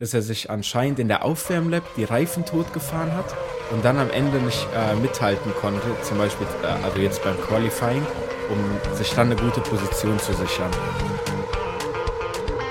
[0.00, 3.36] dass er sich anscheinend in der Aufwärmlab die Reifen totgefahren hat
[3.70, 8.02] und dann am Ende nicht äh, mithalten konnte, zum Beispiel, äh, also jetzt beim Qualifying,
[8.48, 10.70] um sich dann eine gute Position zu sichern.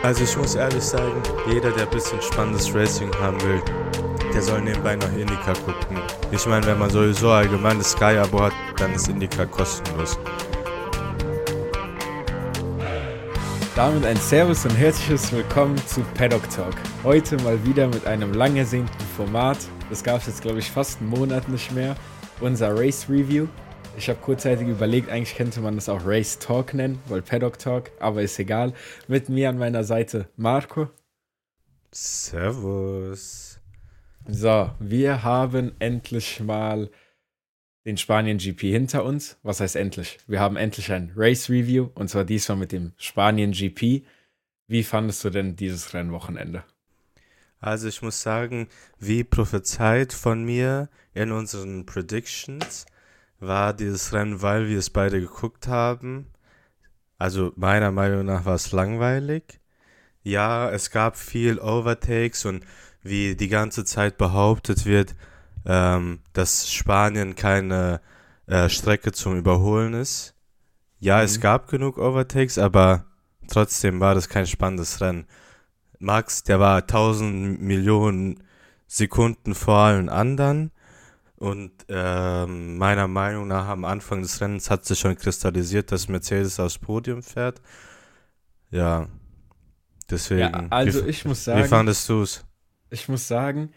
[0.02, 3.62] Also ich muss ehrlich sagen, jeder, der ein bisschen spannendes Racing haben will,
[4.34, 6.02] der soll nebenbei noch Indica gucken.
[6.32, 10.18] Ich meine, wenn man sowieso allgemein das Sky-Abo hat, dann ist Indica kostenlos.
[13.80, 16.74] Damit ein Servus und herzliches Willkommen zu Paddock Talk.
[17.02, 19.58] Heute mal wieder mit einem lang ersehnten Format.
[19.90, 21.96] Das gab es jetzt, glaube ich, fast einen Monat nicht mehr.
[22.42, 23.48] Unser Race Review.
[23.98, 27.90] Ich habe kurzzeitig überlegt, eigentlich könnte man das auch Race Talk nennen, weil Paddock Talk,
[28.02, 28.74] aber ist egal.
[29.08, 30.90] Mit mir an meiner Seite Marco.
[31.94, 33.62] Servus.
[34.28, 36.90] So, wir haben endlich mal
[37.90, 39.38] den Spanien GP hinter uns.
[39.42, 40.20] Was heißt endlich?
[40.28, 44.04] Wir haben endlich ein Race Review und zwar diesmal mit dem Spanien GP.
[44.68, 46.64] Wie fandest du denn dieses Rennwochenende?
[47.60, 48.68] Also ich muss sagen,
[49.00, 52.86] wie prophezeit von mir in unseren Predictions
[53.40, 56.28] war dieses Rennen, weil wir es beide geguckt haben.
[57.18, 59.60] Also meiner Meinung nach war es langweilig.
[60.22, 62.64] Ja, es gab viel Overtakes und
[63.02, 65.16] wie die ganze Zeit behauptet wird,
[65.66, 68.02] ähm, dass Spanien keine
[68.48, 70.36] äh, Strecke zum Überholen ist.
[71.00, 71.24] Ja, mhm.
[71.24, 73.06] es gab genug Overtakes, aber
[73.48, 75.26] trotzdem war das kein spannendes Rennen.
[76.00, 78.44] Max, der war 1000 Millionen
[78.88, 80.72] Sekunden vor allen anderen.
[81.36, 86.60] Und ähm, meiner Meinung nach am Anfang des Rennens hat sich schon kristallisiert, dass Mercedes
[86.60, 87.62] aufs Podium fährt.
[88.72, 89.08] Ja,
[90.10, 90.42] deswegen.
[90.42, 91.64] Ja, also wie, ich muss sagen.
[91.64, 92.44] Wie fandest du es?
[92.90, 93.72] Ich muss sagen,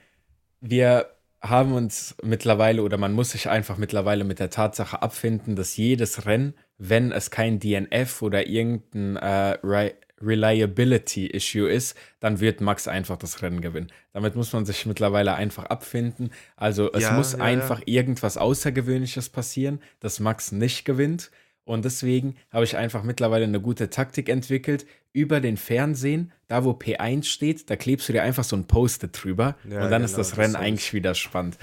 [0.61, 1.07] wir
[1.43, 6.25] haben uns mittlerweile oder man muss sich einfach mittlerweile mit der Tatsache abfinden, dass jedes
[6.25, 13.17] Rennen, wenn es kein DNF oder irgendein äh, Re Reliability-Issue ist, dann wird Max einfach
[13.17, 13.89] das Rennen gewinnen.
[14.13, 16.31] Damit muss man sich mittlerweile einfach abfinden.
[16.55, 17.87] Also es ja, muss ja, einfach ja.
[17.87, 21.33] irgendwas Außergewöhnliches passieren, dass Max nicht gewinnt.
[21.65, 24.87] Und deswegen habe ich einfach mittlerweile eine gute Taktik entwickelt.
[25.13, 29.11] Über den Fernsehen, da wo P1 steht, da klebst du dir einfach so ein Post-it
[29.13, 31.59] drüber ja, und dann genau, ist das, das Rennen eigentlich wieder spannend.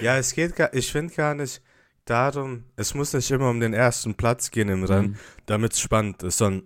[0.00, 1.62] ja, es geht gar, ich finde gar nicht
[2.04, 5.16] darum, es muss nicht immer um den ersten Platz gehen im Rennen, mhm.
[5.46, 6.64] damit es spannend ist, sondern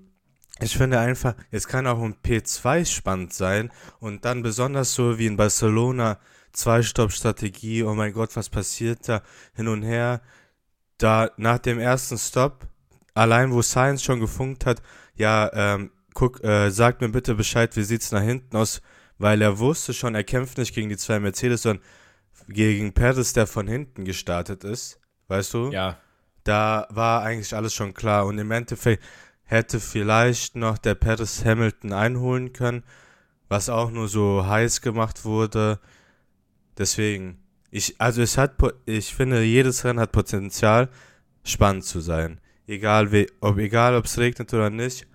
[0.63, 5.27] ich finde einfach, es kann auch um P2 spannend sein und dann besonders so wie
[5.27, 6.19] in Barcelona,
[6.53, 9.23] Zwei-Stopp-Strategie, oh mein Gott, was passiert da,
[9.55, 10.21] hin und her
[11.03, 12.67] da nach dem ersten Stop,
[13.15, 14.83] allein wo Science schon gefunkt hat,
[15.15, 18.81] ja, ähm, guck, äh, sag mir bitte Bescheid, wie sieht's nach hinten aus,
[19.19, 21.85] weil er wusste schon, er kämpft nicht gegen die zwei Mercedes, sondern
[22.49, 25.71] gegen Perez, der von hinten gestartet ist, weißt du?
[25.71, 25.99] Ja.
[26.45, 29.03] Da war eigentlich alles schon klar und im Endeffekt
[29.45, 32.85] hätte vielleicht noch der Perez Hamilton einholen können,
[33.49, 35.81] was auch nur so heiß gemacht wurde.
[36.79, 38.55] Deswegen, ich, also es hat,
[38.87, 40.89] ich finde, jedes Rennen hat Potenzial,
[41.45, 42.41] spannend zu sein.
[42.67, 45.07] Egal wie, ob egal ob es regnet oder nicht,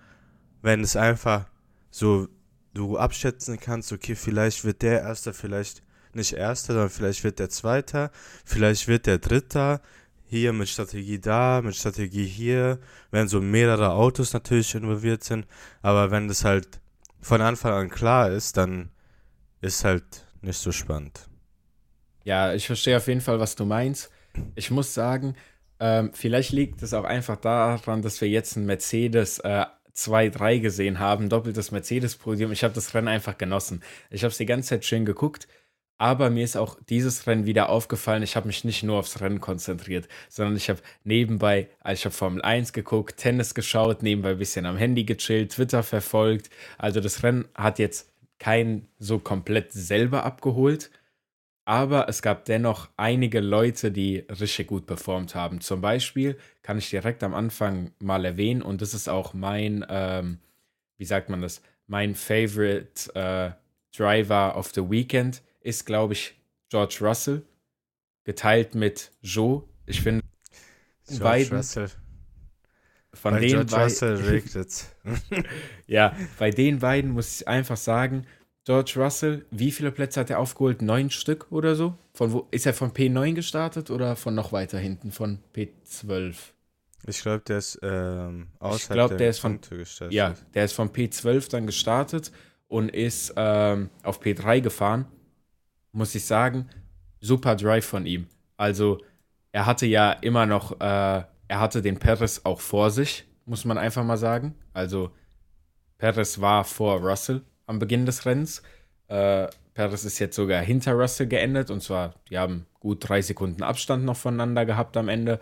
[0.62, 1.46] wenn es einfach
[1.90, 2.28] so
[2.74, 7.48] du abschätzen kannst, okay, vielleicht wird der Erster, vielleicht nicht Erster, sondern vielleicht wird der
[7.48, 8.10] Zweiter,
[8.44, 9.80] vielleicht wird der Dritter,
[10.28, 12.80] hier mit Strategie da, mit Strategie hier,
[13.10, 15.46] wenn so mehrere Autos natürlich involviert sind,
[15.82, 16.80] aber wenn das halt
[17.20, 18.90] von Anfang an klar ist, dann
[19.60, 21.25] ist halt nicht so spannend.
[22.26, 24.10] Ja, ich verstehe auf jeden Fall, was du meinst.
[24.56, 25.36] Ich muss sagen,
[25.78, 29.64] ähm, vielleicht liegt es auch einfach daran, dass wir jetzt ein Mercedes äh,
[29.94, 32.50] 2-3 gesehen haben, doppeltes Mercedes-Podium.
[32.50, 33.80] Ich habe das Rennen einfach genossen.
[34.10, 35.46] Ich habe es die ganze Zeit schön geguckt,
[35.98, 38.24] aber mir ist auch dieses Rennen wieder aufgefallen.
[38.24, 42.14] Ich habe mich nicht nur aufs Rennen konzentriert, sondern ich habe nebenbei, also ich habe
[42.16, 46.50] Formel 1 geguckt, Tennis geschaut, nebenbei ein bisschen am Handy gechillt, Twitter verfolgt.
[46.76, 48.10] Also das Rennen hat jetzt
[48.40, 50.90] keinen so komplett selber abgeholt
[51.66, 55.60] aber es gab dennoch einige Leute, die richtig gut performt haben.
[55.60, 60.38] Zum Beispiel kann ich direkt am Anfang mal erwähnen, und das ist auch mein, ähm,
[60.96, 63.50] wie sagt man das, mein Favorite äh,
[63.96, 67.42] Driver of the Weekend ist, glaube ich, George Russell,
[68.22, 69.64] geteilt mit Joe.
[69.86, 70.22] Ich finde,
[71.08, 71.90] George beiden, Russell.
[73.12, 74.84] Von bei den George Russell regnet
[75.88, 78.24] Ja, bei den beiden muss ich einfach sagen,
[78.66, 80.82] George Russell, wie viele Plätze hat er aufgeholt?
[80.82, 81.94] Neun Stück oder so?
[82.12, 86.34] Von wo ist er von P9 gestartet oder von noch weiter hinten von P12?
[87.06, 90.12] Ich glaube, der ist ähm, außerhalb ich glaub, der, der ist von, gestartet.
[90.12, 92.32] Ja, der ist von P12 dann gestartet
[92.66, 95.06] und ist ähm, auf P3 gefahren.
[95.92, 96.68] Muss ich sagen,
[97.20, 98.26] super Drive von ihm.
[98.56, 99.00] Also
[99.52, 103.78] er hatte ja immer noch, äh, er hatte den Perez auch vor sich, muss man
[103.78, 104.56] einfach mal sagen.
[104.72, 105.12] Also
[105.98, 108.62] Perez war vor Russell am Beginn des Rennens.
[109.08, 113.62] Äh, Perez ist jetzt sogar hinter Russell geendet und zwar, die haben gut drei Sekunden
[113.62, 115.38] Abstand noch voneinander gehabt am Ende.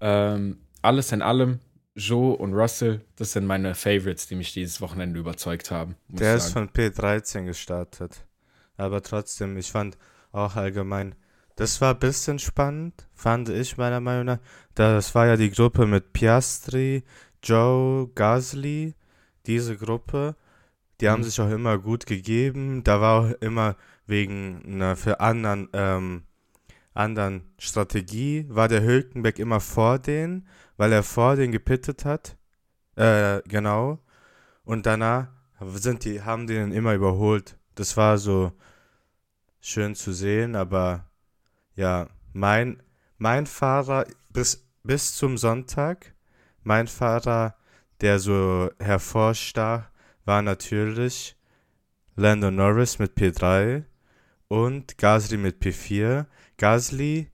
[0.00, 1.58] Ähm, alles in allem,
[1.96, 5.96] Joe und Russell, das sind meine Favorites, die mich dieses Wochenende überzeugt haben.
[6.08, 8.26] Der ist von P13 gestartet.
[8.76, 9.96] Aber trotzdem, ich fand
[10.30, 11.14] auch allgemein,
[11.56, 14.38] das war ein bisschen spannend, fand ich meiner Meinung nach.
[14.74, 17.02] Das war ja die Gruppe mit Piastri,
[17.42, 18.94] Joe, Gasly,
[19.46, 20.36] diese Gruppe.
[21.00, 21.24] Die haben mhm.
[21.24, 22.84] sich auch immer gut gegeben.
[22.84, 23.76] Da war auch immer
[24.06, 26.22] wegen einer für anderen, ähm,
[26.94, 32.36] anderen Strategie, war der Hülkenberg immer vor denen, weil er vor denen gepittet hat.
[32.96, 33.98] Äh, genau.
[34.64, 35.28] Und danach
[35.60, 37.58] sind die, haben die den immer überholt.
[37.74, 38.52] Das war so
[39.60, 41.10] schön zu sehen, aber
[41.74, 42.82] ja, mein,
[43.18, 46.14] mein Fahrer bis, bis zum Sonntag,
[46.62, 47.56] mein Fahrer,
[48.00, 49.90] der so hervorstach,
[50.26, 51.36] war natürlich
[52.16, 53.84] Lando Norris mit P3
[54.48, 56.26] und Gasly mit P4.
[56.58, 57.30] Gasly,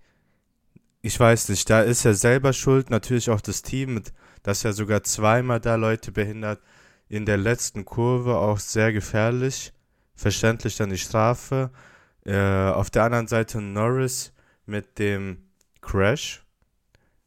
[1.00, 4.12] ich weiß nicht, da ist er selber schuld, natürlich auch das Team, mit,
[4.42, 6.60] dass er sogar zweimal da Leute behindert.
[7.08, 9.72] In der letzten Kurve auch sehr gefährlich.
[10.14, 11.70] Verständlich dann die Strafe.
[12.24, 14.32] Äh, auf der anderen Seite Norris
[14.66, 15.38] mit dem
[15.80, 16.44] Crash.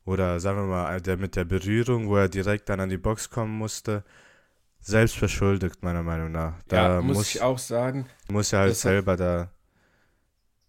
[0.05, 3.29] Oder sagen wir mal, der mit der Berührung, wo er direkt dann an die Box
[3.29, 4.03] kommen musste
[4.85, 6.53] selbst verschuldet, meiner Meinung nach.
[6.67, 8.05] Da ja, muss, muss ich auch sagen.
[8.29, 9.49] Muss er halt selber da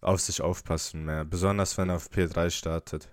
[0.01, 1.23] auf sich aufpassen mehr.
[1.23, 3.09] Besonders wenn er auf P3 startet.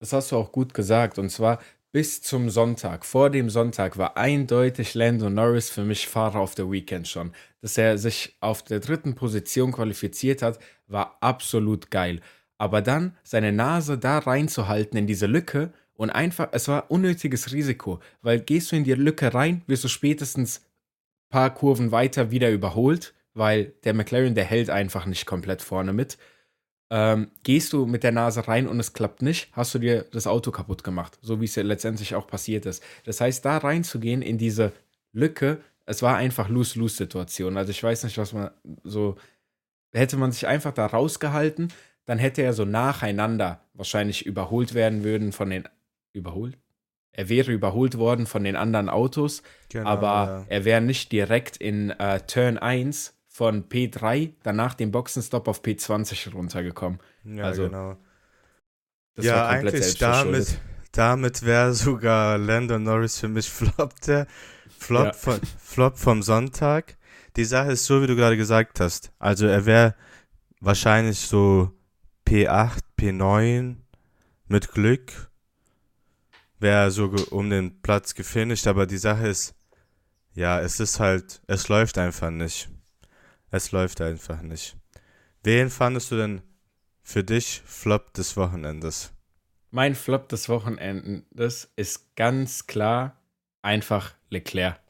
[0.00, 1.18] Das hast du auch gut gesagt.
[1.18, 1.58] Und zwar
[1.92, 3.04] bis zum Sonntag.
[3.04, 7.32] Vor dem Sonntag war eindeutig Lando Norris für mich Fahrer auf der Weekend schon.
[7.60, 12.20] Dass er sich auf der dritten Position qualifiziert hat, war absolut geil.
[12.56, 18.00] Aber dann seine Nase da reinzuhalten in diese Lücke und einfach, es war unnötiges Risiko,
[18.22, 22.50] weil gehst du in die Lücke rein, wirst du spätestens ein paar Kurven weiter wieder
[22.50, 26.18] überholt, weil der McLaren, der hält einfach nicht komplett vorne mit.
[26.90, 30.26] Ähm, gehst du mit der Nase rein und es klappt nicht, hast du dir das
[30.26, 32.82] Auto kaputt gemacht, so wie es ja letztendlich auch passiert ist.
[33.04, 34.72] Das heißt, da reinzugehen in diese
[35.12, 37.56] Lücke, es war einfach Lose-Lose-Situation.
[37.56, 38.50] Also ich weiß nicht, was man
[38.84, 39.16] so,
[39.92, 41.72] hätte man sich einfach da rausgehalten,
[42.04, 45.68] dann hätte er so nacheinander wahrscheinlich überholt werden würden von den
[46.12, 46.58] überholt.
[47.12, 50.44] Er wäre überholt worden von den anderen Autos, genau, aber ja.
[50.48, 56.32] er wäre nicht direkt in äh, Turn 1 von P3, danach den Boxenstopp auf P20
[56.32, 57.00] runtergekommen.
[57.24, 57.96] Ja, also, genau.
[59.18, 60.58] ja, eigentlich damit,
[60.92, 64.26] damit wäre sogar Landon Norris für mich floppte.
[64.78, 65.12] Flop, ja.
[65.12, 66.96] von, Flop vom Sonntag.
[67.36, 69.12] Die Sache ist so, wie du gerade gesagt hast.
[69.18, 69.94] Also er wäre
[70.60, 71.70] wahrscheinlich so
[72.26, 73.76] P8, P9
[74.48, 75.30] mit Glück
[76.62, 79.54] wäre so um den Platz gefinisht, aber die Sache ist,
[80.34, 82.70] ja, es ist halt, es läuft einfach nicht.
[83.50, 84.76] Es läuft einfach nicht.
[85.42, 86.42] Wen fandest du denn
[87.02, 89.12] für dich Flop des Wochenendes?
[89.70, 93.20] Mein Flop des Wochenendes ist ganz klar
[93.60, 94.80] einfach Leclerc.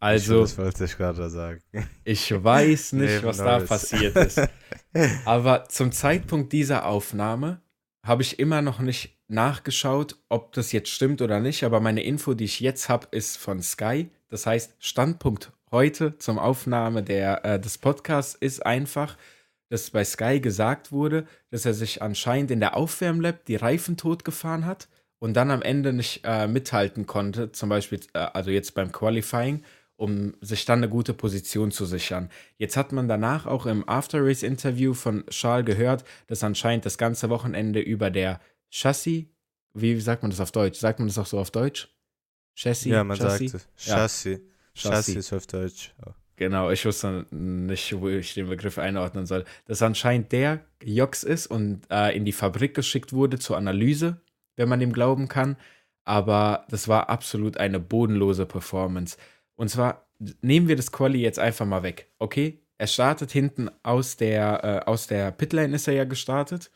[0.00, 1.62] Also, das wollte ich gerade sagen.
[2.04, 4.40] Ich weiß nicht, was da passiert ist.
[5.24, 7.62] Aber zum Zeitpunkt dieser Aufnahme
[8.02, 12.34] habe ich immer noch nicht nachgeschaut, ob das jetzt stimmt oder nicht, aber meine Info,
[12.34, 14.10] die ich jetzt habe, ist von Sky.
[14.28, 19.16] Das heißt, Standpunkt heute zum Aufnahme der, äh, des Podcasts ist einfach,
[19.70, 24.66] dass bei Sky gesagt wurde, dass er sich anscheinend in der Aufwärmlab die Reifen totgefahren
[24.66, 24.88] hat
[25.18, 29.64] und dann am Ende nicht äh, mithalten konnte, zum Beispiel, äh, also jetzt beim Qualifying,
[29.96, 32.28] um sich dann eine gute Position zu sichern.
[32.58, 37.80] Jetzt hat man danach auch im After-Race-Interview von Charles gehört, dass anscheinend das ganze Wochenende
[37.80, 38.40] über der
[38.74, 39.26] Chassis,
[39.74, 40.80] wie sagt man das auf Deutsch?
[40.80, 41.88] Sagt man das auch so auf Deutsch?
[42.56, 42.90] Chassis?
[42.90, 43.52] Ja, man Chassis?
[43.52, 43.86] sagt es.
[43.86, 44.40] Chassis.
[44.74, 44.90] Ja.
[44.90, 45.94] Chassis ist auf Deutsch.
[46.04, 46.10] Oh.
[46.36, 49.44] Genau, ich wusste nicht, wo ich den Begriff einordnen soll.
[49.66, 54.20] Dass anscheinend der Jox ist und äh, in die Fabrik geschickt wurde zur Analyse,
[54.56, 55.56] wenn man dem glauben kann.
[56.04, 59.16] Aber das war absolut eine bodenlose Performance.
[59.54, 60.04] Und zwar
[60.42, 62.60] nehmen wir das Quali jetzt einfach mal weg, okay?
[62.78, 66.72] Er startet hinten aus der, äh, aus der Pitlane ist er ja gestartet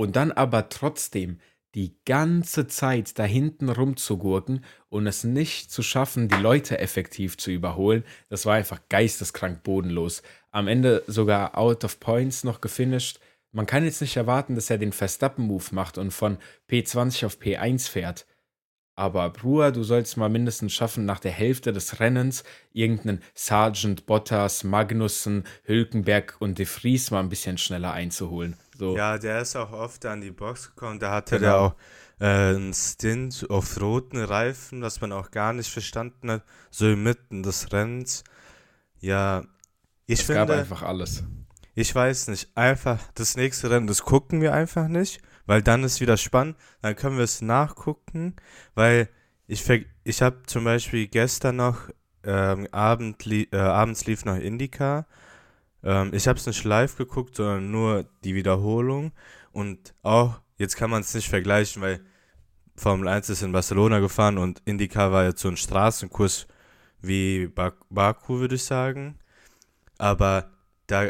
[0.00, 1.40] und dann aber trotzdem
[1.74, 7.50] die ganze Zeit da hinten rumzugurken und es nicht zu schaffen, die Leute effektiv zu
[7.50, 10.22] überholen, das war einfach geisteskrank bodenlos.
[10.52, 13.20] Am Ende sogar out of points noch gefinisht.
[13.52, 16.38] Man kann jetzt nicht erwarten, dass er den Verstappen-Move macht und von
[16.70, 18.24] P20 auf P1 fährt.
[19.00, 24.62] Aber Bruder, du sollst mal mindestens schaffen, nach der Hälfte des Rennens irgendeinen Sergeant Bottas,
[24.62, 28.58] Magnussen, Hülkenberg und De Vries mal ein bisschen schneller einzuholen.
[28.76, 28.94] So.
[28.94, 30.98] Ja, der ist auch oft an die Box gekommen.
[30.98, 31.46] Da hatte genau.
[31.46, 31.74] der auch
[32.20, 37.42] äh, einen Stint auf roten Reifen, was man auch gar nicht verstanden hat, so inmitten
[37.42, 38.22] des Rennens.
[38.98, 39.44] Ja,
[40.04, 40.44] ich es finde.
[40.44, 41.24] gab einfach alles.
[41.74, 42.54] Ich weiß nicht.
[42.54, 46.56] Einfach das nächste Rennen, das gucken wir einfach nicht, weil dann ist wieder spannend.
[46.80, 48.36] Dann können wir es nachgucken,
[48.76, 49.08] weil
[49.48, 49.68] ich,
[50.04, 51.90] ich habe zum Beispiel gestern noch
[52.22, 55.08] ähm, Abend li äh, abends lief noch Indica.
[55.82, 59.10] Ähm, ich habe es nicht live geguckt, sondern nur die Wiederholung.
[59.50, 62.00] Und auch, jetzt kann man es nicht vergleichen, weil
[62.76, 66.46] Formel 1 ist in Barcelona gefahren und Indica war jetzt so ein Straßenkurs
[67.00, 69.18] wie Baku, würde ich sagen.
[69.98, 70.48] Aber
[70.86, 71.08] da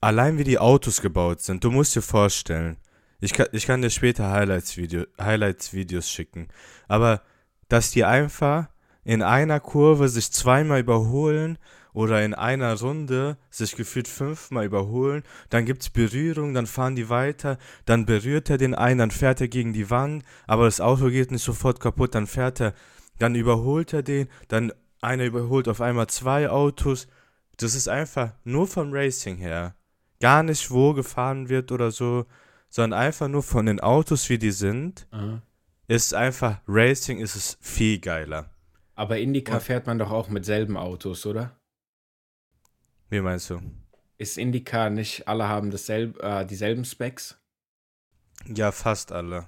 [0.00, 2.76] allein wie die Autos gebaut sind, du musst dir vorstellen,
[3.20, 6.48] ich kann, ich kann dir später Highlights-Video, Highlights-Videos schicken,
[6.88, 7.22] aber
[7.68, 8.68] dass die einfach
[9.04, 11.58] in einer Kurve sich zweimal überholen
[11.92, 17.08] oder in einer Runde sich gefühlt fünfmal überholen, dann gibt es Berührung, dann fahren die
[17.08, 21.08] weiter, dann berührt er den einen, dann fährt er gegen die Wand, aber das Auto
[21.08, 22.74] geht nicht sofort kaputt, dann fährt er,
[23.18, 27.08] dann überholt er den, dann einer überholt auf einmal zwei Autos.
[27.56, 29.74] Das ist einfach nur vom Racing her
[30.20, 32.26] gar nicht wo gefahren wird oder so,
[32.70, 35.42] sondern einfach nur von den Autos, wie die sind, Aha.
[35.88, 38.48] ist einfach Racing ist es viel geiler.
[38.94, 41.58] Aber Indica Und, fährt man doch auch mit selben Autos, oder?
[43.10, 43.60] Wie meinst du?
[44.18, 47.38] Ist Indica nicht, alle haben dasselbe, äh, dieselben Specs?
[48.46, 49.46] Ja, fast alle.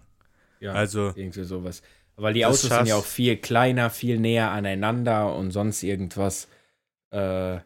[0.60, 1.82] Ja, also irgendwie sowas.
[2.16, 6.48] Weil die Autos sind ja auch viel kleiner, viel näher aneinander und sonst irgendwas.
[7.10, 7.60] Äh,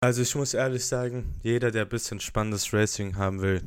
[0.00, 3.62] also ich muss ehrlich sagen, jeder, der ein bisschen spannendes Racing haben will,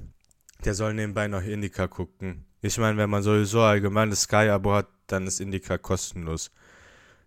[0.66, 2.46] der soll nebenbei noch Indica gucken.
[2.62, 6.52] Ich meine, wenn man sowieso allgemein das Sky-Abo hat, dann ist Indica kostenlos.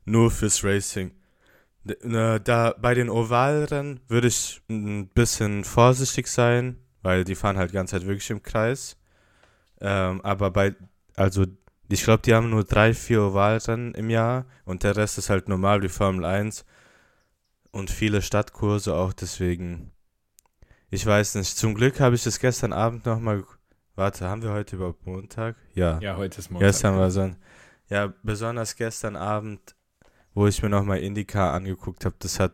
[0.05, 1.13] Nur fürs Racing.
[1.85, 7.71] Ne, da bei den Ovalrennen würde ich ein bisschen vorsichtig sein, weil die fahren halt
[7.71, 8.97] die ganze Zeit wirklich im Kreis.
[9.81, 10.77] Ähm, aber bei,
[11.17, 11.45] also
[11.89, 15.49] ich glaube, die haben nur drei, vier Ovalrennen im Jahr und der Rest ist halt
[15.49, 16.65] normal wie Formel 1
[17.73, 19.91] und viele Stadtkurse auch, deswegen.
[20.93, 21.57] Ich weiß nicht.
[21.57, 23.45] Zum Glück habe ich das gestern Abend nochmal.
[23.95, 25.57] Warte, haben wir heute überhaupt Montag?
[25.73, 25.99] Ja.
[26.01, 26.69] Ja, heute ist Montag.
[26.69, 27.37] Gestern war so ein.
[27.89, 29.75] Ja, besonders gestern Abend,
[30.35, 32.53] wo ich mir nochmal Indica angeguckt habe, das hat.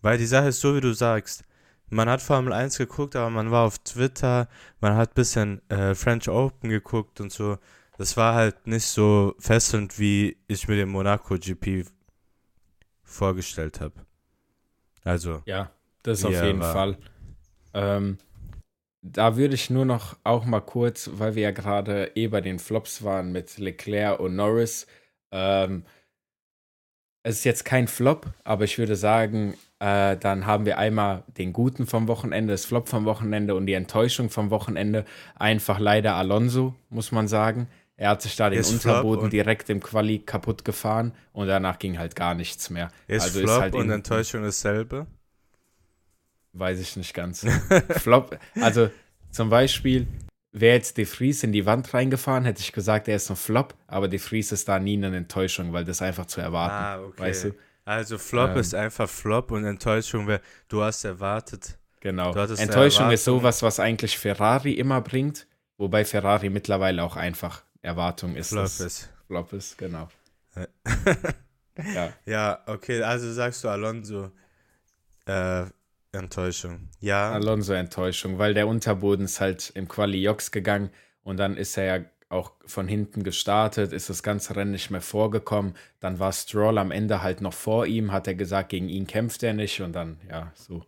[0.00, 1.44] Weil die Sache ist so, wie du sagst.
[1.90, 4.48] Man hat Formel 1 geguckt, aber man war auf Twitter,
[4.80, 7.58] man hat ein bisschen äh, French Open geguckt und so.
[7.98, 11.84] Das war halt nicht so fesselnd, wie ich mir den Monaco GP
[13.02, 14.06] vorgestellt habe.
[15.04, 15.42] Also.
[15.44, 15.70] Ja,
[16.02, 16.72] das auf jeden war.
[16.72, 16.98] Fall.
[17.74, 18.18] Ähm,
[19.02, 22.58] da würde ich nur noch auch mal kurz, weil wir ja gerade eh bei den
[22.58, 24.86] Flops waren mit Leclerc und Norris.
[25.32, 25.84] Ähm,
[27.24, 31.52] es ist jetzt kein Flop, aber ich würde sagen, äh, dann haben wir einmal den
[31.52, 35.04] Guten vom Wochenende, das Flop vom Wochenende und die Enttäuschung vom Wochenende.
[35.36, 37.68] Einfach leider Alonso, muss man sagen.
[37.96, 42.16] Er hat sich da den Unterboden direkt im Quali kaputt gefahren und danach ging halt
[42.16, 42.90] gar nichts mehr.
[43.06, 45.06] Ist also Flop ist halt und Enttäuschung dasselbe?
[46.52, 47.46] Weiß ich nicht ganz.
[47.98, 48.90] Flop, also
[49.30, 50.06] zum Beispiel,
[50.52, 53.74] wäre jetzt De Vries in die Wand reingefahren, hätte ich gesagt, er ist ein Flop,
[53.86, 56.74] aber De Vries ist da nie eine Enttäuschung, weil das einfach zu erwarten.
[56.74, 57.20] Ah, okay.
[57.20, 57.54] Weißt du?
[57.84, 61.78] Also Flop ähm, ist einfach Flop und Enttäuschung wäre, du hast erwartet.
[62.00, 62.32] Genau.
[62.34, 65.46] Enttäuschung ist sowas, was eigentlich Ferrari immer bringt,
[65.78, 68.50] wobei Ferrari mittlerweile auch einfach Erwartung ist.
[68.50, 69.08] Flop ist.
[69.26, 70.08] Flop ist, genau.
[71.94, 72.12] ja.
[72.26, 74.30] ja, okay, also sagst du Alonso
[75.24, 75.64] äh,
[76.12, 76.88] Enttäuschung.
[77.00, 77.32] Ja.
[77.32, 80.90] Alonso Enttäuschung, weil der Unterboden ist halt im Quali Jox gegangen
[81.22, 85.00] und dann ist er ja auch von hinten gestartet, ist das ganze Rennen nicht mehr
[85.00, 85.74] vorgekommen.
[86.00, 89.42] Dann war Stroll am Ende halt noch vor ihm, hat er gesagt, gegen ihn kämpft
[89.42, 90.84] er nicht und dann, ja, so.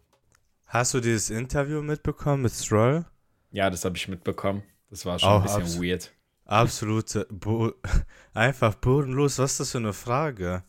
[0.66, 3.04] Hast du dieses Interview mitbekommen mit Stroll?
[3.50, 4.62] Ja, das habe ich mitbekommen.
[4.90, 6.12] Das war schon auch ein bisschen weird.
[6.45, 7.73] Absolute, Bo
[8.35, 9.38] einfach bodenlos.
[9.38, 10.64] Was ist das für eine Frage?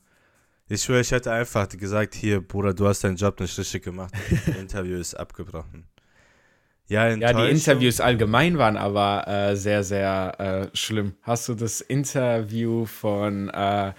[0.67, 4.13] Ich schwöre, ich hätte einfach gesagt, hier, Bruder, du hast deinen Job nicht richtig gemacht.
[4.45, 5.87] Das Interview ist abgebrochen.
[6.87, 10.39] Ja, ja, die Interviews allgemein waren aber äh, sehr, sehr
[10.71, 11.15] äh, schlimm.
[11.21, 13.93] Hast du das Interview von äh,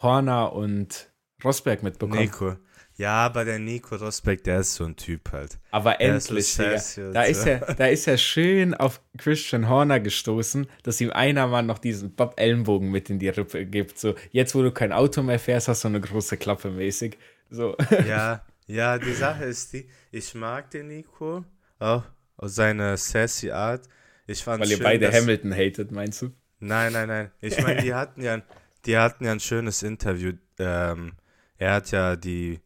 [0.00, 1.10] Horner und
[1.44, 2.20] Rosberg mitbekommen?
[2.20, 2.56] Nico.
[2.98, 5.60] Ja, aber der Nico Rosberg, der ist so ein Typ halt.
[5.70, 6.58] Aber der endlich, ist
[6.96, 7.12] Digga.
[7.12, 11.62] Da ist, er, da ist er schön auf Christian Horner gestoßen, dass ihm einer mal
[11.62, 14.00] noch diesen Bob Ellenbogen mit in die Rippe gibt.
[14.00, 17.16] So, jetzt wo du kein Auto mehr fährst, hast du eine große Klappe mäßig.
[17.50, 17.76] So.
[18.08, 21.44] Ja, ja, die Sache ist die, ich mag den Nico,
[21.78, 22.02] auch
[22.36, 23.88] aus seiner sassy Art.
[24.26, 26.32] Ich fand Weil schön, ihr beide Hamilton hatet, meinst du?
[26.58, 27.30] Nein, nein, nein.
[27.40, 28.42] Ich meine, die hatten ja,
[28.84, 30.32] die hatten ja ein schönes Interview.
[30.58, 31.12] Ähm,
[31.58, 32.60] er hat ja die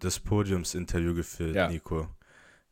[0.00, 1.68] das Podiumsinterview geführt, ja.
[1.68, 2.08] Nico.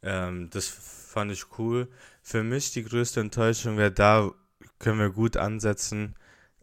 [0.03, 1.89] Ähm, das fand ich cool.
[2.23, 4.31] Für mich die größte Enttäuschung wäre da,
[4.79, 6.15] können wir gut ansetzen,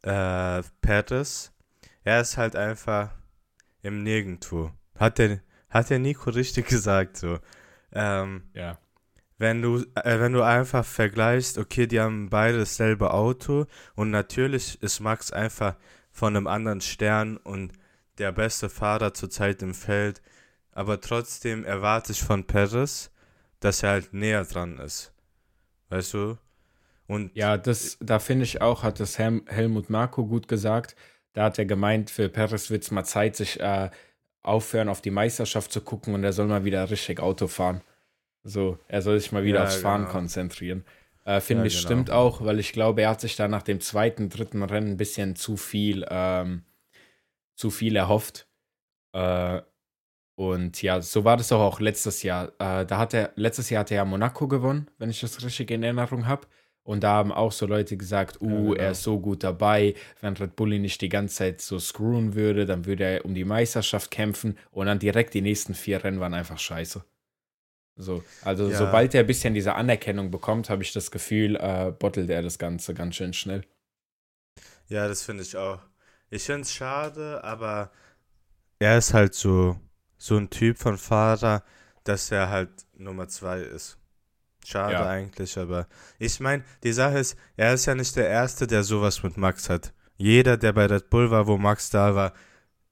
[0.03, 1.51] äh, Pettis.
[2.03, 3.11] Er ist halt einfach
[3.81, 4.71] im Nirgendwo.
[4.97, 7.39] Hat der, hat der Nico richtig gesagt, so.
[7.93, 8.77] Ähm, Ja.
[9.37, 14.81] wenn du, äh, wenn du einfach vergleichst, okay, die haben beide dasselbe Auto und natürlich
[14.81, 15.75] ist Max einfach
[16.11, 17.73] von einem anderen Stern und
[18.21, 20.21] der beste Fahrer zurzeit im Feld,
[20.71, 23.11] aber trotzdem erwarte ich von Perez,
[23.59, 25.13] dass er halt näher dran ist.
[25.89, 26.37] Weißt du?
[27.07, 30.95] Und Ja, das, da finde ich auch, hat das Helm, Helmut Marko gut gesagt.
[31.33, 33.89] Da hat er gemeint, für Perez wird es mal Zeit, sich äh,
[34.43, 37.81] aufhören, auf die Meisterschaft zu gucken und er soll mal wieder richtig Auto fahren.
[38.43, 40.11] So, er soll sich mal wieder Ja, aufs Fahren genau.
[40.13, 40.85] konzentrieren.
[41.25, 41.85] Äh, Finde Ja, ich genau.
[41.85, 44.97] stimmt auch, weil ich glaube, er hat sich da nach dem zweiten, dritten Rennen ein
[44.97, 46.63] bisschen zu viel, ähm,
[47.61, 48.47] zu viel erhofft.
[49.13, 49.61] Äh,
[50.35, 52.49] und ja, so war das auch, letztes Jahr.
[52.59, 55.69] Äh, da hat er, letztes Jahr hat er ja Monaco gewonnen, wenn ich das richtig
[55.71, 56.47] in Erinnerung habe.
[56.83, 58.73] Und da haben auch so Leute gesagt, uh, genau.
[58.73, 62.33] er ist so gut dabei, wenn Red Bull ihn nicht die ganze Zeit so screwen
[62.33, 66.19] würde, dann würde er um die Meisterschaft kämpfen und dann direkt die nächsten vier Rennen
[66.19, 67.05] waren einfach scheiße.
[67.97, 68.77] So, also Ja.
[68.77, 72.57] sobald er ein bisschen diese Anerkennung bekommt, habe ich das Gefühl, äh, bottelt er das
[72.57, 73.63] Ganze ganz schön schnell.
[74.87, 75.79] Ja, das finde ich auch.
[76.31, 77.91] Ich finde es schade, aber
[78.79, 79.79] er ist halt so,
[80.17, 81.63] so ein Typ von Fahrer,
[82.03, 83.97] dass er halt Nummer zwei ist.
[84.65, 85.07] Schade Ja.
[85.07, 85.87] eigentlich, aber
[86.19, 89.69] ich meine, die Sache ist, er ist ja nicht der Erste, der sowas mit Max
[89.69, 89.93] hat.
[90.17, 92.33] Jeder, der bei Red Bull war, wo Max da war,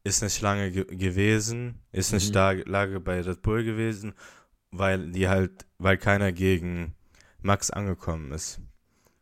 [0.03, 2.33] ist nicht lange ge gewesen, ist nicht Mhm.
[2.33, 4.13] da lange bei Red Bull gewesen,
[4.71, 6.95] weil die halt, weil keiner gegen
[7.41, 8.59] Max angekommen ist.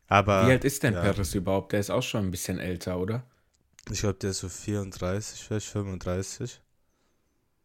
[0.08, 1.02] Aber Wie alt ist denn ja.
[1.02, 1.72] Perez überhaupt?
[1.72, 3.24] Der ist auch schon ein bisschen älter, oder?
[3.90, 6.60] Ich glaube, der ist so 34, vielleicht 35.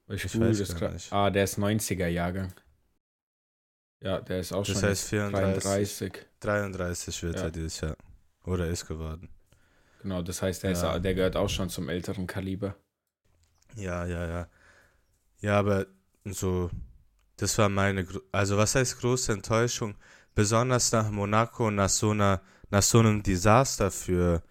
[0.10, 1.12] Ich, Ich uh, weiß das gar nicht.
[1.12, 2.54] Ah, der ist 90er Jahrgang.
[4.02, 5.64] Ja, der ist auch Das schon heißt jetzt 34.
[5.64, 6.26] 33.
[6.40, 7.44] 33 wird Ja.
[7.44, 7.96] er dieses Jahr.
[8.46, 9.30] Oder ist geworden.
[10.02, 11.00] Genau, das heißt, der, ist, Ja.
[11.00, 12.76] der gehört auch schon zum älteren Kaliber.
[13.76, 14.48] Ja, ja, ja.
[15.42, 15.88] Ja, aber
[16.26, 16.70] so,
[17.38, 19.96] das war meine, also was heißt große Enttäuschung?
[20.36, 24.44] Besonders nach Monaco, nach so einer, nach so einem Desaster für,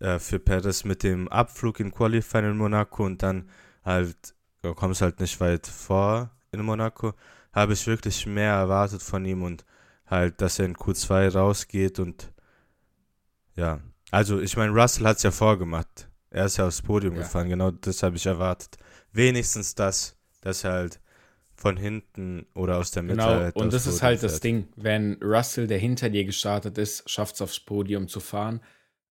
[0.00, 3.48] äh, für Perez mit dem Abflug in Qualifying in Monaco und dann
[3.84, 4.16] halt,
[4.62, 7.14] du kommst halt nicht weit vor in Monaco,
[7.52, 9.64] habe ich wirklich mehr erwartet von ihm und
[10.06, 12.32] halt, dass er in Q2 rausgeht und
[13.56, 13.80] ja.
[14.10, 16.08] Also, ich meine, Russell hat es ja vorgemacht.
[16.30, 17.20] Er ist ja aufs Podium Ja.
[17.22, 18.76] gefahren, genau das habe ich erwartet.
[19.12, 21.00] Wenigstens das, dass er halt
[21.56, 24.44] von hinten oder aus der Mitte Genau, halt und das ist Podium halt das fährt.
[24.44, 24.68] Ding.
[24.76, 28.60] Wenn Russell, der hinter dir gestartet ist, schafft es aufs Podium zu fahren,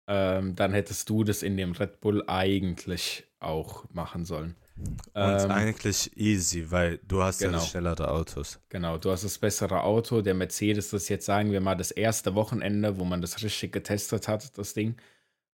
[0.06, 4.54] ähm, dann hättest du das in dem Red Bull eigentlich auch machen sollen.
[4.78, 7.58] Und Ähm, eigentlich easy, weil du hast ja genau.
[7.60, 8.60] das schnellere Autos.
[8.68, 10.20] Genau, du hast das bessere Auto.
[10.20, 13.72] Der Mercedes, das ist jetzt sagen wir mal das erste Wochenende, wo man das richtig
[13.72, 14.96] getestet hat, das Ding.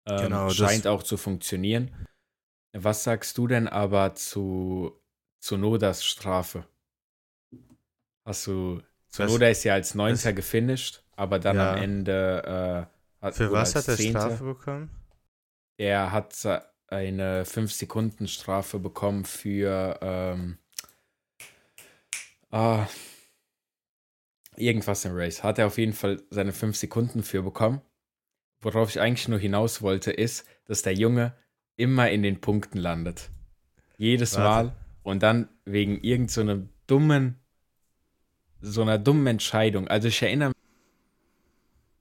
[0.06, 1.90] Ähm, Genau, das- scheint auch zu funktionieren.
[2.72, 4.92] Was sagst du denn aber zu
[5.50, 6.64] Nodas Strafe?
[8.24, 8.82] Hast du.
[9.08, 11.72] Zunoda ist ja als Neunter gefinisht, aber dann Ja.
[11.72, 12.87] am Ende.
[12.90, 14.20] Äh, hat, Für was hat er Zehnter.
[14.20, 14.90] Strafe bekommen?
[15.76, 16.35] Er hat
[16.88, 20.59] eine 5-Sekunden-Strafe bekommen für ähm,
[22.50, 22.87] ah,
[24.57, 25.42] irgendwas im Race.
[25.42, 27.81] Hat er auf jeden Fall seine 5 Sekunden für bekommen.
[28.61, 31.35] Worauf ich eigentlich nur hinaus wollte, ist, dass der Junge
[31.76, 33.31] immer in den Punkten landet.
[33.98, 34.68] Jedes Warte.
[34.68, 34.76] Mal.
[35.02, 36.42] Und dann wegen irgend so
[36.87, 37.38] dummen,
[38.61, 39.87] so einer dummen Entscheidung.
[39.88, 40.57] Also ich erinnere mich,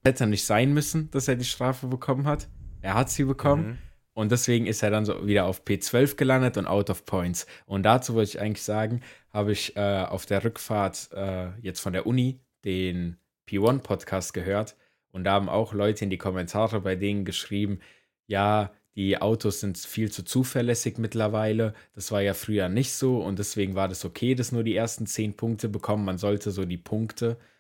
[0.08, 2.48] hätte nicht sein müssen, dass er die Strafe bekommen hat.
[2.82, 3.68] Er hat sie bekommen.
[3.68, 3.78] Mhm.
[4.14, 7.46] Und deswegen ist er dann so wieder auf P12 gelandet und out of points.
[7.68, 11.94] Und dazu wollte ich eigentlich sagen, habe ich äh, auf der Rückfahrt äh, jetzt von
[11.94, 13.18] der Uni den
[13.48, 14.76] P1-Podcast gehört.
[15.12, 17.80] Und da haben auch Leute in die Kommentare bei denen geschrieben,
[18.26, 21.76] ja, die Autos sind viel zu zuverlässig mittlerweile.
[21.94, 25.06] Das war ja früher nicht so und deswegen war das okay, dass nur die ersten
[25.06, 26.04] 10 Punkte bekommen.
[26.06, 27.57] Man sollte so die Punkte äh,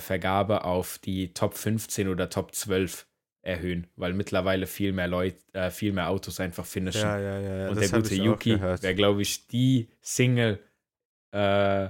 [0.00, 3.06] Vergabe auf die Top 15 oder Top 12
[3.42, 7.00] erhöhen, weil mittlerweile viel mehr Leute, äh, viel mehr Autos einfach finishen.
[7.00, 7.68] Ja, ja, ja.
[7.70, 10.58] und der gute Yuki wäre, glaube ich, die Single
[11.32, 11.88] äh,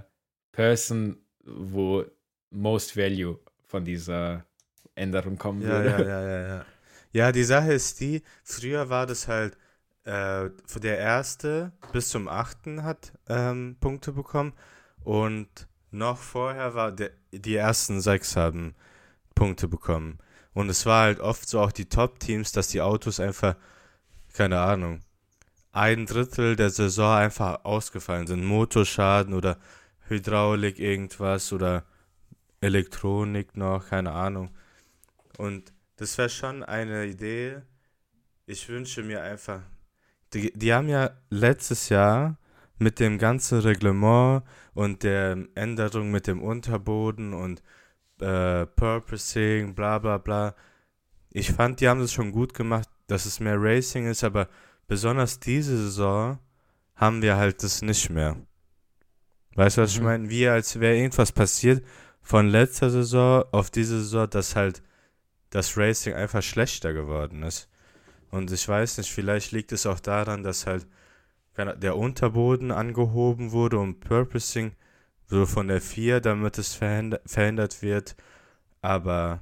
[0.52, 2.04] Person, wo
[2.50, 4.44] most Value von dieser
[4.94, 5.90] Änderung kommen Ja, würde.
[5.90, 6.64] ja, ja, ja, ja.
[7.12, 9.56] Ja, die Sache ist die, früher war das halt,
[10.04, 10.50] äh,
[10.80, 14.52] der erste bis zum achten hat ähm, Punkte bekommen
[15.02, 15.48] und
[15.90, 18.74] noch vorher war der, die ersten sechs haben
[19.34, 20.18] Punkte bekommen.
[20.52, 23.56] Und es war halt oft so auch die Top-Teams, dass die Autos einfach,
[24.32, 25.00] keine Ahnung,
[25.72, 28.44] ein Drittel der Saison einfach ausgefallen sind.
[28.44, 29.58] Motorschaden oder
[30.08, 31.84] Hydraulik irgendwas oder
[32.60, 34.50] Elektronik noch, keine Ahnung.
[35.38, 37.62] Und das wäre schon eine Idee.
[38.46, 39.60] Ich wünsche mir einfach.
[40.34, 42.36] Die, die haben ja letztes Jahr
[42.80, 44.42] mit dem ganzen Reglement
[44.74, 47.62] und der Änderung mit dem Unterboden und
[48.20, 50.54] äh, Purposing, bla bla bla.
[51.30, 54.48] Ich fand, die haben das schon gut gemacht, dass es mehr Racing ist, aber
[54.88, 56.38] besonders diese Saison
[56.96, 58.36] haben wir halt das nicht mehr.
[59.54, 59.98] Weißt du, was mhm.
[59.98, 60.30] ich meine?
[60.30, 61.84] Wie als wäre irgendwas passiert
[62.22, 64.82] von letzter Saison auf diese Saison, dass halt
[65.50, 67.68] das Racing einfach schlechter geworden ist.
[68.30, 70.86] Und ich weiß nicht, vielleicht liegt es auch daran, dass halt
[71.64, 74.72] der Unterboden angehoben wurde und Purposing
[75.26, 78.16] so von der 4, damit es verhindert wird.
[78.82, 79.40] Aber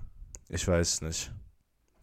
[0.49, 1.33] ich weiß nicht.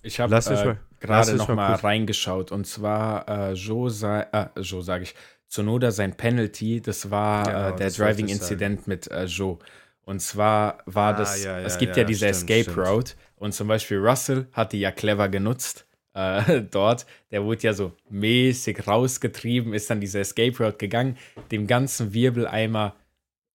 [0.04, 3.90] Ich habe äh, gerade noch mal, mal reingeschaut und zwar äh, Joe,
[4.32, 5.16] äh, Joe sage ich,
[5.48, 9.58] Sonoda sein Penalty, das war ja, äh, der Driving Incident mit äh, Joe.
[10.04, 12.88] Und zwar war ah, das, ja, ja, es gibt ja, diese stimmt, Escape stimmt.
[12.88, 17.06] Route und zum Beispiel Russell hat die ja clever genutzt äh, dort.
[17.30, 21.18] Der wurde ja so mäßig rausgetrieben, ist dann diese Escape Route gegangen,
[21.52, 22.96] dem ganzen Wirbeleimer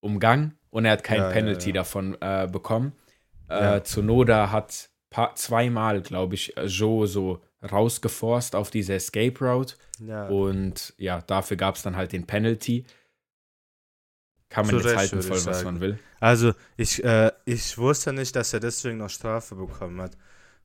[0.00, 2.92] umgangen und er hat kein Penalty davon äh, bekommen.
[3.48, 9.74] Äh, Zunoda hat paar, zweimal, glaube ich, Joe so rausgeforst auf diese Escape Route.
[9.98, 10.28] Ja.
[10.28, 12.86] Und ja, dafür gab es dann halt den Penalty.
[14.48, 15.98] Kann man Zu jetzt halten, voll, was man will.
[16.20, 20.16] Also, ich, äh, ich wusste nicht, dass er deswegen noch Strafe bekommen hat.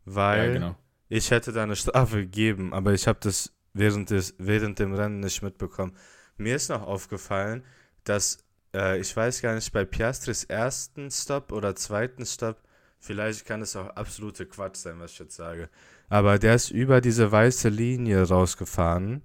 [0.06, 0.76] Weil ja, genau.
[1.10, 5.20] Ich hätte da eine Strafe gegeben, aber ich habe das während, des, während dem Rennen
[5.20, 5.96] nicht mitbekommen.
[6.38, 7.63] Mir ist noch aufgefallen,
[8.04, 8.39] dass
[8.74, 12.62] äh, ich weiß gar nicht, bei Piastris ersten Stop oder zweiten Stop,
[13.00, 15.70] vielleicht kann es auch absolute Quatsch sein, was ich jetzt sage.
[16.10, 19.22] Aber der ist über diese weiße Linie rausgefahren.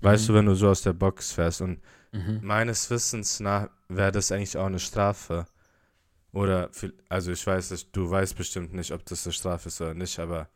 [0.00, 0.26] Weißt mhm.
[0.28, 1.62] du, wenn du so aus der Box fährst.
[1.62, 1.80] Und
[2.12, 2.40] mhm.
[2.42, 5.46] meines Wissens nach wäre das eigentlich auch eine Strafe.
[6.32, 6.70] Oder,
[7.08, 10.48] also ich weiß du weißt bestimmt nicht, ob das eine Strafe ist oder nicht, aber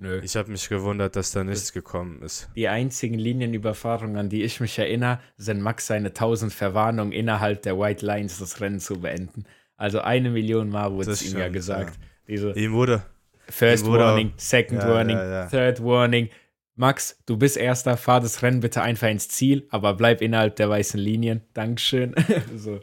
[0.00, 0.20] Nö.
[0.22, 2.48] ich habe mich gewundert, dass da nichts gekommen ist.
[2.54, 7.78] Die einzigen Linienüberfahrungen, an die ich mich erinnere, sind Max seine 1000 Verwarnungen innerhalb der
[7.78, 9.44] White Lines das Rennen zu beenden.
[9.76, 11.96] Also eine Million Mal wurde es ihm ja gesagt.
[11.96, 12.06] Ja.
[12.28, 13.02] Diese, ihm wurde,
[13.48, 15.46] First Warning, Second ja, Warning, ja, ja.
[15.46, 16.28] Third Warning.
[16.76, 20.68] Max, du bist Erster, fahr das Rennen bitte einfach ins Ziel, aber bleib innerhalb der
[20.68, 21.42] weißen Linien.
[21.54, 22.14] Dankeschön.
[22.56, 22.80] so.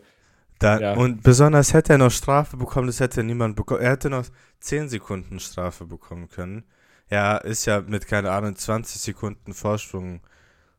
[0.60, 3.82] Da, und besonders hätte er noch Strafe bekommen, das hätte niemand bekommen.
[3.82, 4.26] Er hätte noch
[4.62, 6.64] 10 Sekunden Strafe bekommen können.
[7.08, 10.22] Er ist ja mit, keine Ahnung, 20 Sekunden Vorsprung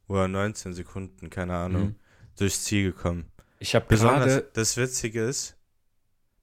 [0.09, 1.95] oder 19 Sekunden, keine Ahnung, mhm.
[2.39, 3.31] durchs Ziel gekommen.
[3.59, 4.43] Ich habe besonders.
[4.53, 5.57] Das Witzige ist,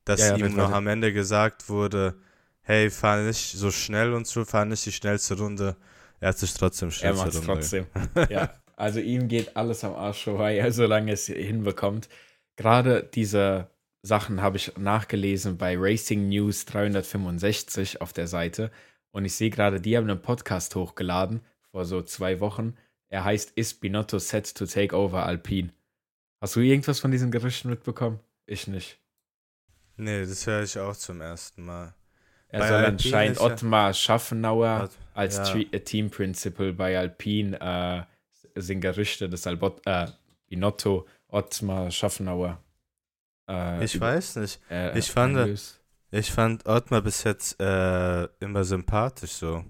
[0.05, 2.15] dass ihm noch am Ende gesagt wurde,
[2.61, 5.75] hey, fahr nicht so schnell und so, fahr nicht die schnellste Runde.
[6.19, 7.87] Er hat sich trotzdem schnell Er macht trotzdem.
[8.29, 12.09] ja, also ihm geht alles am Arsch vorbei, solange es hinbekommt.
[12.55, 13.69] Gerade diese
[14.01, 18.71] Sachen habe ich nachgelesen bei Racing News 365 auf der Seite.
[19.13, 22.75] Und ich sehe gerade, die haben einen Podcast hochgeladen vor so zwei Wochen.
[23.09, 25.69] Er heißt Is Binotto set to take over Alpine?
[26.41, 28.19] Hast du irgendwas von diesen Gerüchten mitbekommen?
[28.47, 28.99] Ich nicht.
[29.97, 31.93] Nee, das höre ich auch zum ersten Mal.
[32.49, 35.57] Er bei soll Alpine anscheinend Ottmar Schaffenauer als ja.
[35.71, 38.07] Äh, Team Principal bei Alpine
[38.55, 40.07] äh, sind Gerüchte, dass Albot, äh,
[40.47, 42.59] Binotto Ottmar Schaffenauer.
[43.47, 44.59] Äh, ich weiß nicht.
[44.71, 45.59] Äh, ich fand,
[46.13, 49.65] ich fand Ottmar bis jetzt äh, immer sympathisch so.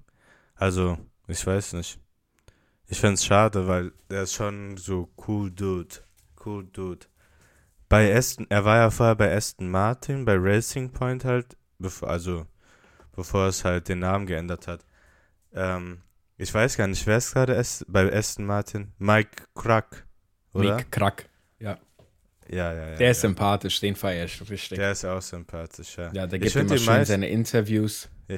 [0.56, 2.00] Also, ich weiß nicht.
[2.88, 5.96] Ich finde es schade, weil der ist schon so cool Dude.
[6.46, 7.08] Cool Dude.
[7.88, 12.46] Bei Aston, er war ja vorher bei Aston Martin, bei Racing Point halt, bevor, also
[13.14, 14.86] bevor es halt den Namen geändert hat.
[15.54, 16.02] Ähm,
[16.36, 18.92] ich weiß gar nicht, wer ist gerade bei Aston Martin?
[18.98, 20.06] Mike Krack,
[20.54, 20.76] oder?
[20.76, 21.30] Mike Krack,
[22.50, 22.74] ja.
[22.74, 22.96] Ja, ja.
[22.96, 23.30] Der ist ja.
[23.30, 24.78] sympathisch, den feiere ich richtig.
[24.78, 26.12] Der ist auch sympathisch, ja.
[26.14, 28.10] Ja, der gibt immer schön seine Interviews.
[28.28, 28.38] Ja.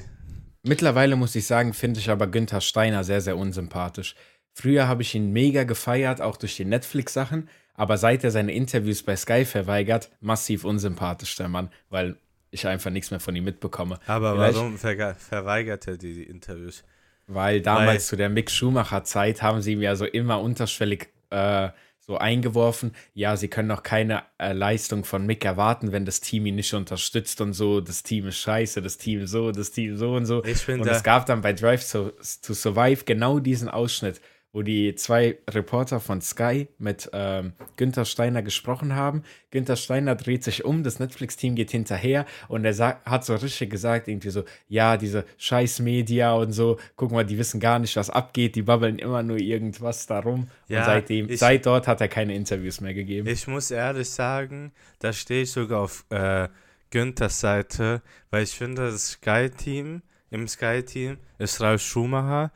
[0.63, 4.15] Mittlerweile muss ich sagen, finde ich aber Günther Steiner sehr, sehr unsympathisch.
[4.53, 9.03] Früher habe ich ihn mega gefeiert, auch durch die Netflix-Sachen, aber seit er seine Interviews
[9.03, 12.17] bei Sky verweigert, massiv unsympathisch der Mann, weil
[12.51, 13.99] ich einfach nichts mehr von ihm mitbekomme.
[14.07, 16.83] Aber Vielleicht, warum ver verweigert er die, die, Interviews?
[17.27, 21.69] Weil damals weil, zu der Mick Schumacher-Zeit haben sie ihm ja so immer unterschwellig äh,
[22.07, 26.45] so eingeworfen, ja, sie können auch keine äh, Leistung von Mick erwarten, wenn das Team
[26.45, 30.15] ihn nicht unterstützt und so, das Team ist scheiße, das Team so, das Team so
[30.15, 30.43] und so.
[30.43, 32.11] Ich und es gab dann bei Drive to,
[32.43, 34.21] to Survive genau diesen Ausschnitt,
[34.55, 39.23] wo die zwei Reporter von Sky mit ähm, Günther Steiner gesprochen haben.
[39.51, 44.07] Günther Steiner dreht sich um, das Netflix-Team geht hinterher und er hat so richtig gesagt,
[44.07, 48.09] irgendwie so, ja, diese scheiß Media und so, guck mal, die wissen gar nicht, was
[48.09, 50.47] abgeht, die babbeln immer nur irgendwas darum.
[50.69, 53.27] Ja, und seitdem, ich, seit dort hat er keine Interviews mehr gegeben.
[53.27, 56.47] Ich muss ehrlich sagen, da stehe ich sogar auf äh,
[56.91, 62.53] Günthers Seite, weil ich finde, das Sky-Team, im Sky-Team ist Ralf Schumacher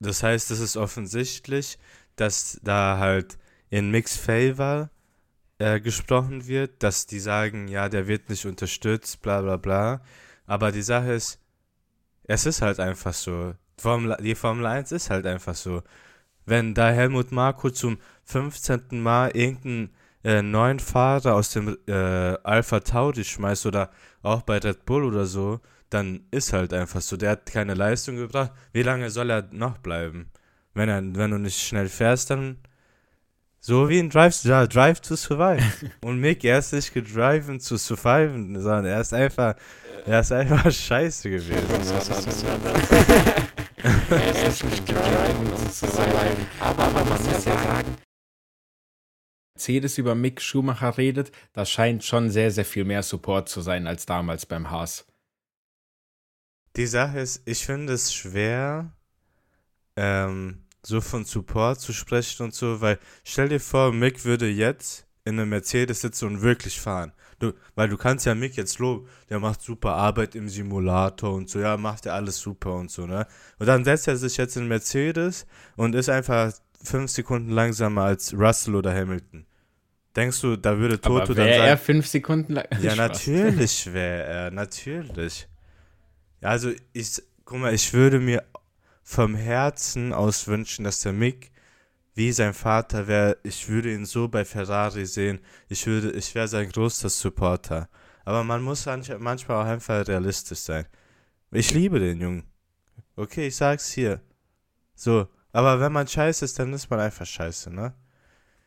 [0.00, 1.78] das heißt, es ist offensichtlich,
[2.16, 3.38] dass da halt
[3.70, 4.90] in Mix Favor
[5.58, 10.00] äh, gesprochen wird, dass die sagen, ja, der wird nicht unterstützt, bla bla bla.
[10.46, 11.40] Aber die Sache ist,
[12.24, 13.54] es ist halt einfach so.
[13.78, 15.82] Formel, die Formel 1 ist halt einfach so.
[16.46, 19.02] Wenn da Helmut Marko zum 15.
[19.02, 23.90] Mal irgendeinen äh, neuen Fahrer aus dem äh, Alpha Tauri schmeißt oder
[24.22, 25.60] auch bei Red Bull oder so,
[25.94, 27.16] dann ist halt einfach so.
[27.16, 28.52] Der hat keine Leistung gebracht.
[28.72, 30.30] Wie lange soll er noch bleiben?
[30.74, 32.58] Wenn, er, wenn du nicht schnell fährst, dann
[33.60, 35.62] so wie in Drive, ja, Drive to Survive.
[36.02, 39.54] Und Mick, er ist nicht gedriven zu surviven, sondern er ist einfach,
[40.04, 41.54] er ist einfach scheiße gewesen.
[44.10, 46.46] er ist nicht gedriven zu surviven.
[46.60, 47.96] Aber man muss ja sagen,
[49.54, 53.86] Mercedes über Mick Schumacher redet, das scheint schon sehr, sehr viel mehr Support zu sein
[53.86, 55.06] als damals beim Haas.
[56.76, 58.92] Die Sache ist, ich finde es schwer,
[59.96, 65.06] ähm, so von Support zu sprechen und so, weil stell dir vor, Mick würde jetzt
[65.24, 67.12] in einem Mercedes sitzen und wirklich fahren.
[67.38, 71.48] Du, weil du kannst ja Mick jetzt loben, der macht super Arbeit im Simulator und
[71.48, 73.26] so, ja, macht er alles super und so, ne?
[73.58, 78.34] Und dann setzt er sich jetzt in Mercedes und ist einfach fünf Sekunden langsamer als
[78.34, 79.46] Russell oder Hamilton.
[80.14, 81.62] Denkst du, da würde Toto Aber dann sagen...
[81.62, 82.66] er fünf Sekunden lang?
[82.80, 85.48] Ja, natürlich wäre er, natürlich.
[86.44, 88.44] Ja, also ich, guck mal, ich würde mir
[89.02, 91.50] vom Herzen aus wünschen, dass der Mick
[92.14, 93.38] wie sein Vater wäre.
[93.44, 95.40] Ich würde ihn so bei Ferrari sehen.
[95.70, 97.88] Ich würde, ich wäre sein größter Supporter.
[98.26, 100.84] Aber man muss manchmal auch einfach realistisch sein.
[101.50, 102.44] Ich liebe den Jungen.
[103.16, 104.20] Okay, ich sag's hier.
[104.94, 107.94] So, aber wenn man scheiße ist, dann ist man einfach scheiße, ne?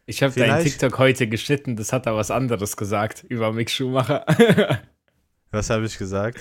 [0.07, 4.25] Ich habe deinen TikTok heute geschnitten, das hat er was anderes gesagt über Mick Schumacher.
[5.51, 6.39] was habe ich gesagt?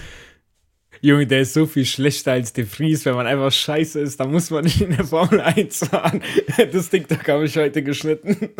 [1.00, 3.04] Junge, der ist so viel schlechter als De Vries.
[3.04, 6.22] Wenn man einfach scheiße ist, dann muss man nicht in der Formel 1 fahren.
[6.72, 8.50] Das TikTok habe ich heute geschnitten.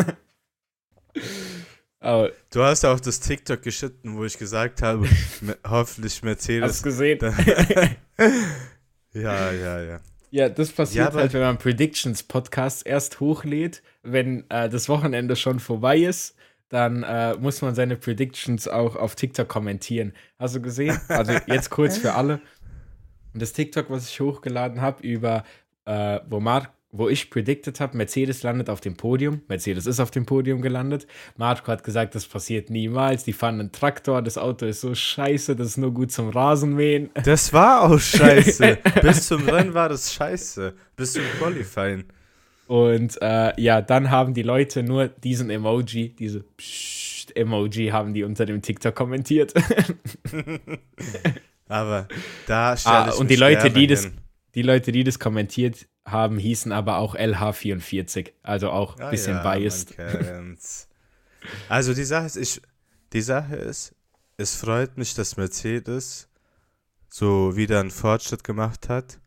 [2.01, 5.09] Aber du hast auch das TikTok geschnitten, wo ich gesagt habe,
[5.67, 6.71] hoffentlich Mercedes.
[6.71, 7.19] Hast gesehen?
[9.13, 10.01] ja, ja, ja.
[10.31, 15.35] Ja, das passiert ja, halt, wenn man Predictions Podcasts erst hochlädt, wenn äh, das Wochenende
[15.35, 16.37] schon vorbei ist
[16.69, 20.13] dann äh, muss man seine Predictions auch auf TikTok kommentieren.
[20.39, 21.01] Hast du gesehen?
[21.09, 22.41] Also jetzt kurz für alle.
[23.35, 25.45] Das TikTok, was ich hochgeladen habe, über
[25.85, 29.43] äh, wo Marc wo ich predicted habe, Mercedes landet auf dem Podium.
[29.49, 31.07] Mercedes ist auf dem Podium gelandet.
[31.37, 33.25] Marco hat gesagt, das passiert niemals.
[33.25, 37.11] Die fahren einen Traktor, das Auto ist so scheiße, das ist nur gut zum Rasenmähen.
[37.25, 38.79] Das war auch scheiße.
[39.03, 40.75] Bis zum Rennen war das scheiße.
[40.97, 42.05] Bis zum Qualifying.
[42.67, 46.45] Und äh, ja, dann haben die Leute nur diesen Emoji, diese
[47.35, 49.55] Emoji haben die unter dem TikTok kommentiert.
[51.69, 52.09] aber
[52.47, 54.11] da stelle ah, ich Und die Leute, die das,
[54.55, 58.33] die Leute, die das kommentiert haben, hießen aber auch LH44.
[58.43, 59.95] Also auch ein ah, bisschen ja, biased.
[61.69, 62.63] also die Sache ist, ich,
[63.13, 63.95] die Sache ist,
[64.37, 66.29] es freut mich, dass Mercedes
[67.09, 69.19] so wieder einen Fortschritt gemacht hat.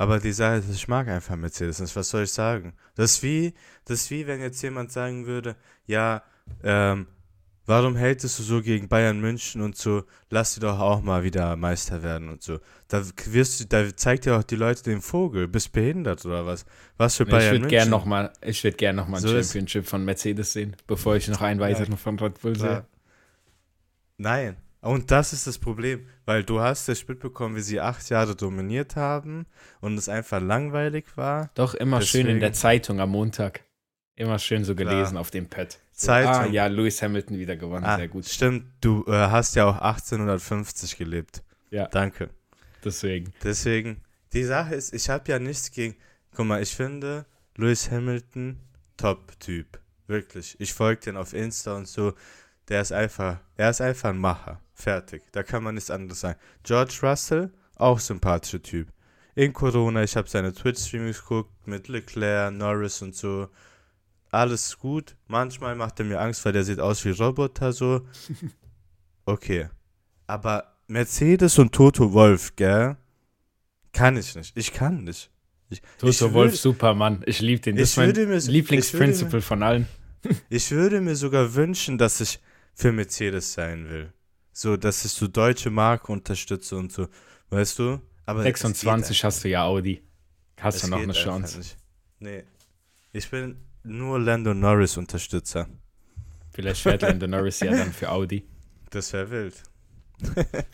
[0.00, 1.94] Aber die Sache ist, ich mag einfach Mercedes.
[1.94, 2.72] Was soll ich sagen?
[2.94, 3.52] Das ist wie,
[3.84, 6.22] das ist wie, wenn jetzt jemand sagen würde, ja,
[6.64, 7.06] ähm,
[7.66, 11.54] warum hältst du so gegen Bayern München und so, lass sie doch auch mal wieder
[11.54, 12.60] Meister werden und so.
[12.88, 16.64] Da wirst du, da zeigt ja auch die Leute den Vogel, bist behindert oder was?
[16.96, 17.68] Was für Bayern ich München?
[17.68, 21.28] Gern noch mal, ich würde gerne nochmal ein so Championship von Mercedes sehen, bevor ich
[21.28, 22.86] noch einen weiteren ja, von Red Bull sehe.
[24.16, 28.34] Nein, und das ist das Problem, weil du hast das mitbekommen, wie sie acht Jahre
[28.34, 29.46] dominiert haben
[29.80, 31.50] und es einfach langweilig war.
[31.54, 33.62] Doch, immer Deswegen, schön in der Zeitung am Montag.
[34.16, 35.20] Immer schön so gelesen klar.
[35.20, 35.78] auf dem Pad.
[35.92, 36.32] So, Zeitung.
[36.32, 38.26] Ah, ja, Lewis Hamilton wieder gewonnen, ah, sehr gut.
[38.26, 41.42] Stimmt, du äh, hast ja auch 1850 gelebt.
[41.70, 41.86] Ja.
[41.88, 42.30] Danke.
[42.84, 43.32] Deswegen.
[43.42, 45.96] Deswegen, die Sache ist, ich habe ja nichts gegen.
[46.34, 48.58] Guck mal, ich finde Lewis Hamilton
[48.96, 49.80] Top-Typ.
[50.06, 50.56] Wirklich.
[50.58, 52.14] Ich folge den auf Insta und so.
[52.70, 54.60] Der ist einfach, er ist einfach ein Macher.
[54.72, 55.24] Fertig.
[55.32, 56.38] Da kann man nichts anderes sagen.
[56.62, 58.88] George Russell, auch sympathischer Typ.
[59.34, 63.48] In Corona, ich habe seine Twitch-Streams geguckt mit Leclerc, Norris und so.
[64.30, 65.16] Alles gut.
[65.26, 68.06] Manchmal macht er mir Angst, weil der sieht aus wie Roboter so.
[69.26, 69.68] Okay.
[70.26, 72.96] Aber Mercedes und Toto Wolf, gell?
[73.92, 74.56] Kann ich nicht.
[74.56, 75.30] Ich kann nicht.
[75.68, 77.22] Ich, Toto ich Wolf, Supermann.
[77.26, 77.76] Ich liebe den.
[77.76, 79.86] Das ist mein Lieblingsprinzipal von allen.
[80.48, 82.40] ich würde mir sogar wünschen, dass ich
[82.80, 84.12] für Mercedes sein will.
[84.52, 87.08] So, dass ich so deutsche Marke unterstütze und so.
[87.50, 88.00] Weißt du?
[88.26, 90.02] Aber 26 hast du ja Audi.
[90.58, 91.58] Hast es du noch eine Chance?
[91.58, 91.76] Nicht.
[92.20, 92.44] Nee.
[93.12, 95.68] Ich bin nur Lando Norris Unterstützer.
[96.52, 98.44] Vielleicht fährt Lando Norris ja dann für Audi.
[98.92, 99.62] Das wäre wild.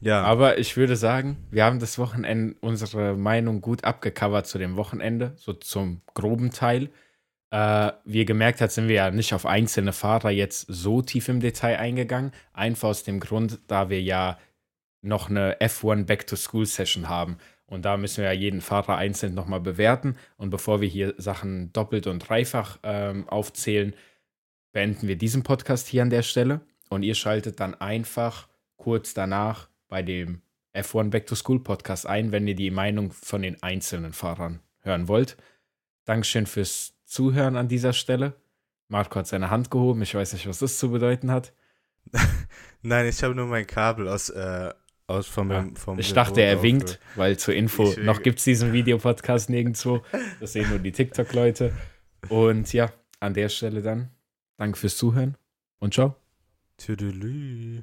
[0.00, 0.22] ja.
[0.22, 5.32] Aber ich würde sagen, wir haben das Wochenende unsere Meinung gut abgecovert zu dem Wochenende,
[5.36, 6.90] so zum groben Teil.
[7.50, 11.28] Äh, wie ihr gemerkt habt, sind wir ja nicht auf einzelne Fahrer jetzt so tief
[11.28, 12.32] im Detail eingegangen.
[12.52, 14.38] Einfach aus dem Grund, da wir ja
[15.00, 17.38] noch eine F1 Back-to-School-Session haben.
[17.66, 20.16] Und da müssen wir ja jeden Fahrer einzeln nochmal bewerten.
[20.36, 23.94] Und bevor wir hier Sachen doppelt und dreifach ähm, aufzählen,
[24.72, 26.60] beenden wir diesen Podcast hier an der Stelle.
[26.90, 30.42] Und ihr schaltet dann einfach kurz danach bei dem
[30.74, 35.08] F1 Back to School Podcast ein, wenn ihr die Meinung von den einzelnen Fahrern hören
[35.08, 35.36] wollt.
[36.04, 38.34] Dankeschön fürs Zuhören an dieser Stelle.
[38.88, 40.02] Marco hat seine Hand gehoben.
[40.02, 41.52] Ich weiß nicht, was das zu bedeuten hat.
[42.82, 44.72] Nein, ich habe nur mein Kabel aus, äh,
[45.06, 48.72] aus vom, ja, vom Ich dachte, er winkt, weil zur Info, noch gibt es diesen
[48.72, 50.02] Videopodcast nirgendwo.
[50.40, 51.72] Das sehen nur die TikTok-Leute.
[52.28, 54.10] Und ja, an der Stelle dann,
[54.56, 55.36] danke fürs Zuhören
[55.78, 56.14] und ciao.
[56.76, 57.82] Tüdelü.